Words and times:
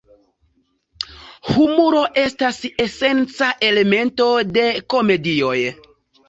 Humuro 1.49 1.99
estas 2.21 2.63
esenca 2.87 3.51
elemento 3.69 4.27
de 4.57 4.65
komedioj. 4.95 5.55